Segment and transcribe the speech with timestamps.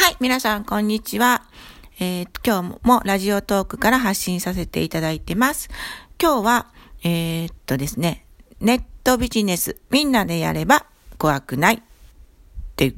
[0.00, 1.42] はい、皆さん、こんにちは。
[1.98, 5.68] えー、今日もラジオトークから発信させていただいてます。
[6.22, 6.66] 今日は、
[7.02, 8.24] えー、っとですね、
[8.60, 10.86] ネットビジネス、みんなでやれば
[11.18, 11.80] 怖くないっ
[12.76, 12.94] ていう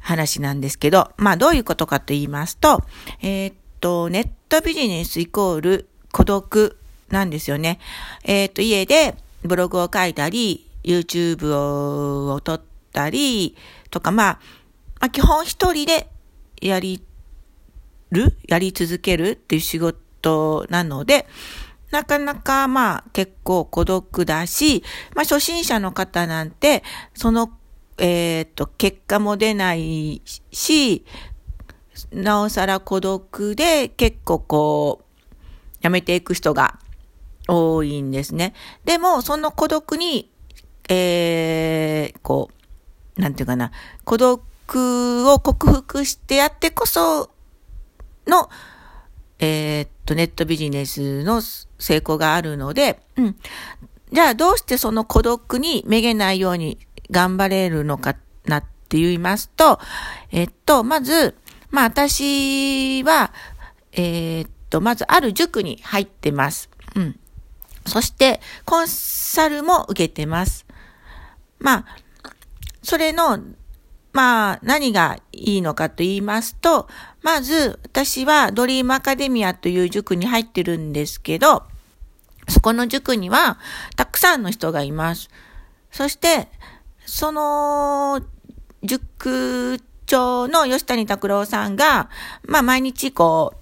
[0.00, 2.82] 話なんですけど、まあどういうことかと言いますと、
[3.22, 6.78] えー、っと、ネットビジネスイコール孤独
[7.10, 7.78] なんですよね。
[8.24, 9.14] えっと、家で
[9.44, 12.62] ブログを書いたり、YouTube を撮っ
[12.92, 13.56] たり
[13.90, 14.40] とか、まあ、
[15.02, 16.08] まあ、基本一人で
[16.60, 17.02] やり
[18.12, 21.26] るやり続けるっていう仕事なので、
[21.90, 24.84] なかなかまあ結構孤独だし、
[25.16, 26.84] まあ初心者の方なんて、
[27.14, 27.50] その、
[27.98, 31.04] えっ、と、結果も出ないし、
[32.12, 35.34] なおさら孤独で結構こう、
[35.80, 36.78] やめていく人が
[37.48, 38.54] 多いんですね。
[38.84, 40.30] でも、その孤独に、
[40.88, 42.50] えー、こ
[43.18, 43.72] う、なんていうかな、
[44.04, 47.30] 孤独を克服してやってこそ
[48.26, 48.48] の、
[49.38, 51.42] えー、っと、ネットビジネスの
[51.78, 53.36] 成功があるので、うん。
[54.12, 56.78] じゃあどうしてその孤独にめげないように
[57.10, 59.80] 頑張れるのかなって言いますと、
[60.30, 61.34] えっと、まず、
[61.70, 63.32] まあ私は、
[63.92, 66.70] えー、っと、まずある塾に入ってます。
[66.94, 67.18] うん。
[67.86, 70.66] そして、コンサルも受けてます。
[71.58, 71.86] まあ、
[72.82, 73.40] それの
[74.12, 76.88] まあ、何がいいのかと言いますと、
[77.22, 81.62] まず、私はドリームアカデミアという塾に入ってるんですけど、
[82.48, 83.58] そこの塾には
[83.96, 85.30] たくさんの人がいます。
[85.90, 86.48] そして、
[87.06, 88.20] その
[88.82, 92.10] 塾長の吉谷拓郎さんが、
[92.46, 93.56] まあ毎日こう、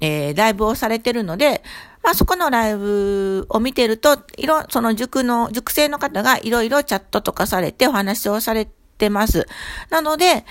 [0.00, 1.62] えー、ライブをされてるので、
[2.02, 9.48] まあそこのライブを見てると、いろ、その塾の、塾生の方がいろいろチャットとかされてお話をされて、ってます。
[9.90, 10.44] なので、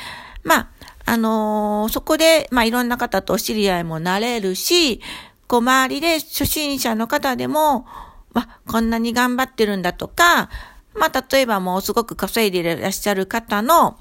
[0.44, 0.70] まあ、
[1.06, 5.00] あのー、そこで、まあ、いろんな方とお知り合いもなれるし、
[5.48, 7.86] こう、周りで初心者の方でも、
[8.34, 10.50] わ、こんなに頑張ってるんだとか、
[10.94, 13.98] まあ、例えばもうすごく稼いでいらっしゃる方の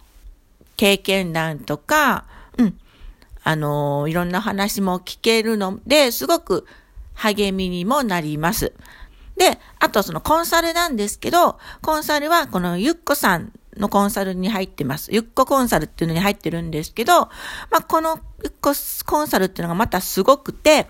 [0.76, 2.24] 経験談とか、
[2.58, 2.78] うん、
[3.44, 6.66] あのー、いろんな話も聞けるので、すごく
[7.14, 8.72] 励みにもなります。
[9.36, 15.10] で、あとそのコンサルなんですけど、コンサルはこのゆっこさんのコンサルに入ってます。
[15.12, 17.28] ゆっこコンサルっていうのに入ってるんですけど、ま
[17.78, 18.72] あ、このゆっこ
[19.06, 20.86] コンサルっていうのがまたすごくて、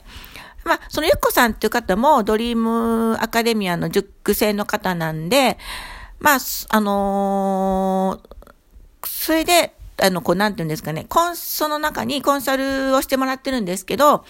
[0.64, 5.56] まあ、そのゆっこさんっていう方もドリームアカデミアの塾生の方なんで、
[6.18, 14.24] まあ、あのー、それで、あの、こう、なんていうんですかね、コン、その中にコンサルをしてもらってるんですけど、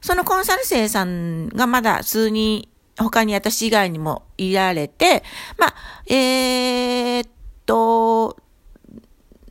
[0.00, 2.68] そのコンサル生さんがまだ数人、
[2.98, 5.22] 他に私以外にもいられて、
[5.58, 5.74] まあ、
[6.06, 7.28] えー、
[7.66, 8.36] と、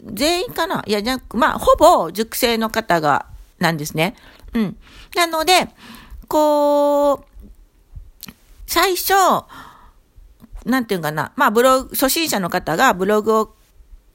[0.05, 0.83] 全員かな？
[0.87, 3.25] いや、じゃまあ、ほぼ熟成の方が、
[3.59, 4.15] なんですね。
[4.53, 4.77] うん。
[5.15, 5.69] なので、
[6.27, 7.25] こう、
[8.67, 9.13] 最初、
[10.65, 13.55] なんていうかな、まあ、ブログ、初心者の方がブログを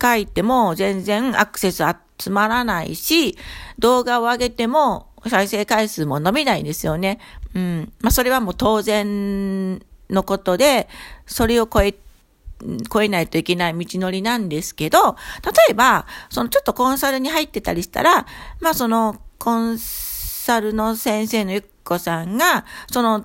[0.01, 1.85] 書いても全然アクセス
[2.19, 3.39] 集まらないし、
[3.79, 7.21] 動画を上げても再生回数も伸びないんですよね。
[7.55, 7.93] うん。
[8.01, 10.89] まあ、それはもう当然のことで、
[11.27, 11.99] それを超えて
[12.93, 18.27] 超えないといけない道のりなんですけど、例えば、そのちょっとコンサルに入ってたりしたら、
[18.61, 23.25] まあそのコンサルの先生のゆっこさんが、その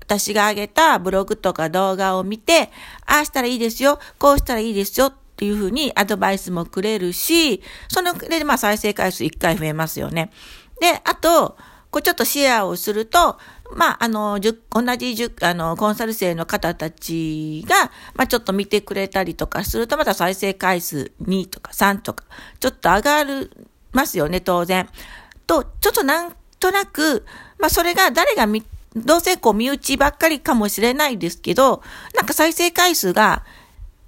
[0.00, 2.70] 私が上げたブログとか動画を見て、
[3.06, 10.32] ああしたらいいですよ、こうしたらいいですよっていうふうにアドバイスもくれるし、そので、まあ再生回数1回増えますよね。
[10.80, 11.56] で、あと、
[11.90, 13.38] こうちょっとシェアをすると、
[13.74, 14.50] まあ、あの、同
[14.96, 22.24] じあの、コンサル生の方たちが、まあ、ちょっと見てくれたりとかすると、また再生回数2とか3とか、
[22.58, 23.50] ちょっと上がる、
[23.92, 24.88] ますよね、当然。
[25.46, 27.24] と、ちょっとなんとなく、
[27.58, 28.64] まあ、それが誰が見、
[28.96, 31.82] どうせこう身内ばっかりかもしれないですけど、
[32.14, 33.44] なんか再生回数が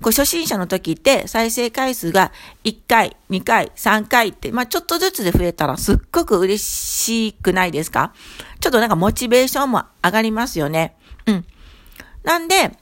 [0.02, 2.32] こう初心者の時って再生回数が
[2.64, 8.12] 1回、2回、3回って、まあちょっとずつで増えたらすっごく嬉しくないですか？
[8.60, 10.96] ちょっとなんかモチベーションも上がりますよね。
[11.26, 11.44] うん。
[12.24, 12.76] なんで、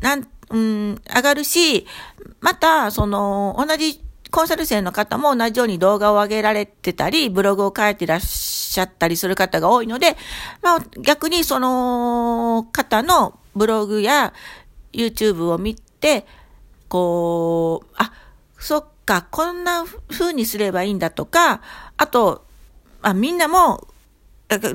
[0.00, 1.86] なん、うん、上がるし、
[2.40, 10.16] また、その、同じコンサル生の方も同じように動画を上げられてたり、ブログを書いてらっしゃったりする方が多いので、
[10.60, 14.34] まあ逆にその方のブログや
[14.92, 16.26] YouTube を見て、
[16.94, 18.12] こう、あ、
[18.56, 21.60] そっか、こんな風にすればいいんだとか、
[21.96, 22.46] あと、
[23.02, 23.88] あみんなも、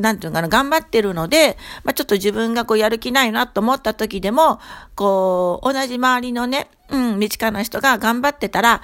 [0.02, 1.56] なんていうのかな、頑張ってるので、
[1.86, 4.60] まあ、ちょっと自分がこうやる気ないなと思った時でも、
[4.96, 8.82] こう、同じ周りのね、うん、身近な人が頑張ってたら、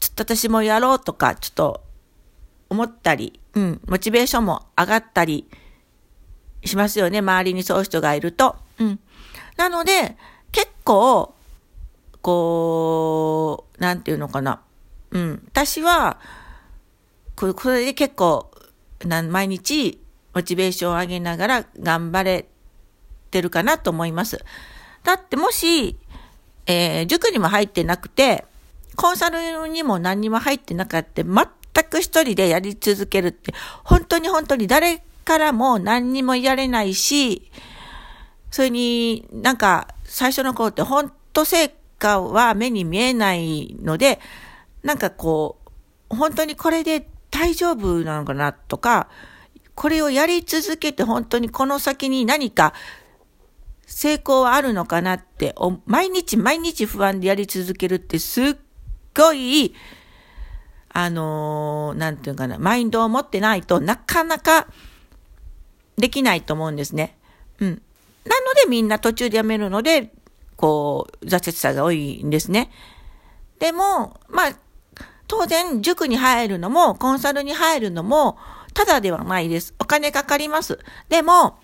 [0.00, 1.82] ちょっと私もやろうとか、ちょっと、
[2.68, 5.48] 思ったり、うん、モチベーションも上がったり
[6.64, 7.18] しますよね。
[7.18, 8.56] 周りにそういう人がいると。
[8.80, 8.98] うん。
[9.56, 10.16] なので、
[10.50, 11.36] 結構、
[12.22, 14.62] こう、なんていうのかな。
[15.10, 15.42] うん。
[15.48, 16.18] 私は、
[17.36, 18.50] これで結構、
[19.06, 20.00] 毎日、
[20.32, 22.48] モチベーションを上げながら頑張れ
[23.30, 24.42] てるかなと思います。
[25.02, 25.98] だってもし、
[26.66, 28.44] えー、塾にも入ってなくて、
[28.96, 31.46] コンサルにも何にも入ってなかった、全
[31.90, 33.52] く一人でやり続けるって、
[33.84, 37.50] 本当に本当に誰からも何にもやれないし、
[38.50, 44.18] それになんか最初の頃って本当成果は目に見えないので、
[44.82, 45.58] なんかこ
[46.10, 49.08] う、本当にこれで大丈夫なのかなとか、
[49.74, 52.74] これをやり続けて本当にこの先に何か
[53.86, 55.54] 成功はあるのかなって、
[55.86, 58.56] 毎日毎日不安でやり続けるってすっ
[59.16, 59.74] ごい、
[60.90, 64.66] あのー、なんていうかな、マインドを持ってないとなかなか
[65.96, 67.16] できないと思うんですね。
[67.60, 67.82] うん。
[68.24, 70.12] なのでみんな途中でやめるので、
[70.62, 72.70] こう、挫折者が多いんですね。
[73.58, 74.56] でも、まあ、
[75.26, 78.38] 当然、塾に入るのも、コンサルに入るのも、
[78.72, 79.74] ただではないです。
[79.80, 80.78] お金かかります。
[81.08, 81.58] でも、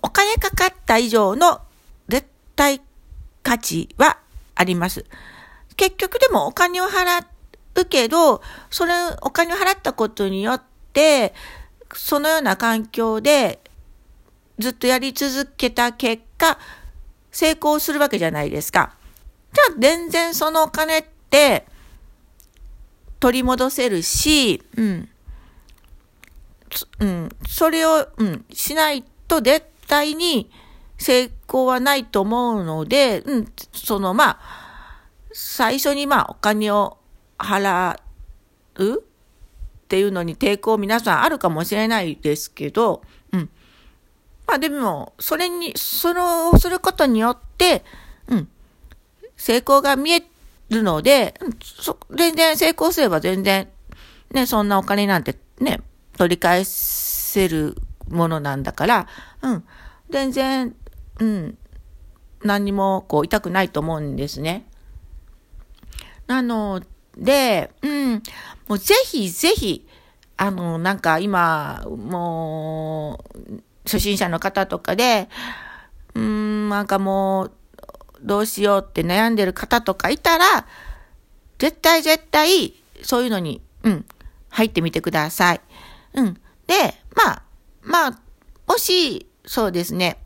[0.00, 1.60] お金かかった以上の
[2.08, 2.26] 絶
[2.56, 2.80] 対
[3.42, 4.16] 価値は
[4.54, 5.04] あります。
[5.76, 7.22] 結局でもお金を払
[7.74, 8.40] うけど、
[8.70, 10.62] それ、お金を払ったことによっ
[10.94, 11.34] て、
[11.92, 13.60] そのような環境で
[14.58, 16.58] ずっとやり続けた結果、
[17.30, 18.94] 成功するわけじゃないですか。
[19.52, 21.66] じゃあ全然そのお金って
[23.18, 25.08] 取り戻せるし、うん。
[27.00, 30.50] うん、それを、うん、しないと絶対に
[30.98, 35.00] 成功はないと思うので、うん、そのまあ、
[35.32, 36.98] 最初にまあお金を
[37.38, 37.96] 払
[38.76, 39.02] うっ
[39.88, 43.02] ていうのに抵抗皆さんあるかもしれないですけど、
[44.50, 47.84] まあでも、それに、それをすることによって、
[48.26, 48.48] うん、
[49.36, 50.24] 成功が見え
[50.70, 53.68] るので、うん、そ全然成功すれば全然、
[54.32, 55.80] ね、そんなお金なんてね、
[56.18, 57.76] 取り返せる
[58.08, 59.06] ものなんだから、
[59.42, 59.64] うん、
[60.10, 60.74] 全然、
[61.20, 61.56] うん、
[62.42, 64.66] 何にもこう痛くないと思うんですね。
[66.26, 66.82] なの
[67.16, 68.22] で、うん、
[68.66, 69.86] もうぜひぜひ、
[70.36, 72.89] あの、なんか今、もう、
[73.90, 75.28] 初心者の方とかで、
[76.14, 77.52] うーん、なんかもう、
[78.22, 80.66] どうしようって悩んでる方とかいたら、
[81.58, 84.04] 絶対絶対、そういうのに、うん、
[84.50, 85.60] 入ってみてください。
[86.14, 86.34] うん。
[86.66, 87.42] で、まあ、
[87.82, 88.20] まあ、
[88.66, 90.18] もし、そうですね、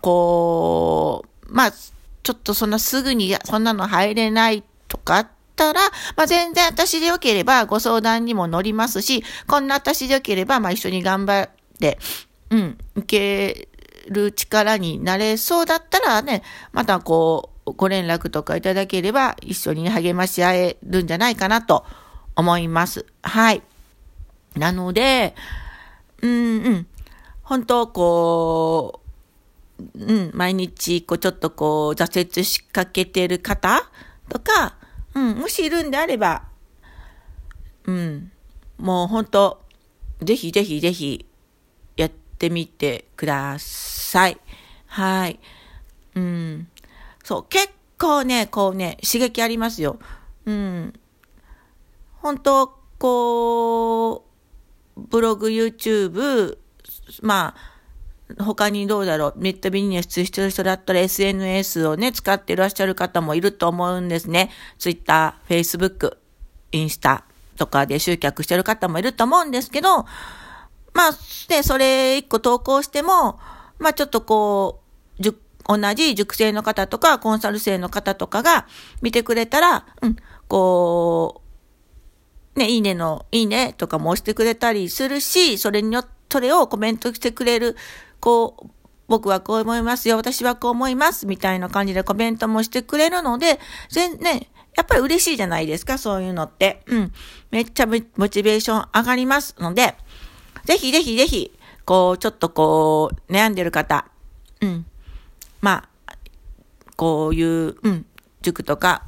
[0.00, 1.72] こう、まあ、
[2.22, 5.80] ちょっとそんなすぐにそんなの入れないとかあったら、
[6.16, 11.50] まあ全然私でよければご相談にも乗りますし、こんな私でよければ、まあ一緒に頑張っ
[11.80, 11.98] て、
[12.52, 13.68] うん、受け
[14.10, 21.86] る力になれそうだったらね、またこう、ご連絡とかいただければ一緒に励まし合えるんじゃないかなと
[22.36, 23.06] 思います。
[23.22, 23.62] はい。
[24.54, 25.34] なので、
[26.20, 26.86] うんうん。
[27.42, 29.00] 本当こ
[29.78, 33.90] う、うん、毎日、こう、ちょっとこう、挫折しかけてる方
[34.28, 34.76] とか、
[35.14, 36.42] うん、もしいるんであれば、
[37.84, 38.30] うん、
[38.76, 39.62] もう本当、
[40.20, 41.26] ぜひぜひぜひ、
[42.42, 44.38] ってみてください。
[44.86, 45.38] はい。
[46.16, 46.68] うん。
[47.22, 47.68] そう、結
[47.98, 50.00] 構ね、こうね、刺激ありますよ。
[50.44, 50.92] うん。
[52.14, 54.24] 本当こ
[54.96, 56.58] う、ブログ、YouTube、
[57.22, 57.54] ま
[58.36, 64.50] あ、他にどうだろう、ネットビジネスしてる人だったら SNS をね、使っていらっしゃる方もいると思うんですね。
[64.78, 66.16] Twitter、Facebook、
[66.72, 67.24] インスタ
[67.56, 70.06] とかで集客してる方もいると思うんですけど、
[70.94, 71.10] まあ、
[71.50, 73.38] ね、それ一個投稿しても、
[73.78, 74.80] まあちょっとこ
[75.18, 75.22] う、
[75.68, 78.66] 同じ塾生の方とかコンサル生の方とかが
[79.00, 80.16] 見てくれたら、うん、
[80.48, 81.42] こ
[82.56, 87.76] う、ね、いいねの、いいねとかも押してくれたりするし、それによって、それをコメントしてくれる、
[88.18, 88.70] こう、
[89.06, 96.80] 僕はこう思いますよ、私はこう思います、みたいな感じでコメントもしてくれるので、全ね、やっぱり嬉しいじゃないですか、そういうのって。
[96.86, 97.12] うん。
[97.50, 99.94] めっちゃモチベーション上がりますので、
[100.64, 101.52] ぜひぜひぜひ、
[101.84, 104.06] こう、ちょっとこう、悩んでる方、
[104.60, 104.86] うん。
[105.60, 106.14] まあ、
[106.96, 108.06] こういう、うん、
[108.42, 109.02] 塾とか、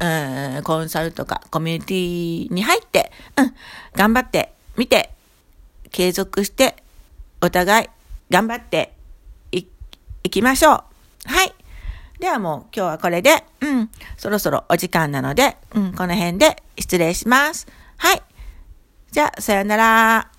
[0.00, 3.54] うん、コンサルとかコミュニティに入って、うん、
[3.94, 5.10] 頑張ってみて、
[5.90, 6.76] 継続して、
[7.40, 7.88] お互い
[8.30, 8.92] 頑張って
[9.52, 9.64] い、
[10.22, 10.82] いきましょう。
[11.26, 11.54] はい。
[12.18, 17.66] ではもう今日はこれで、うん、そろそろお時間なので、うん、この辺で失礼します。
[17.96, 18.22] はい。
[19.10, 20.33] じゃあ、さよなら。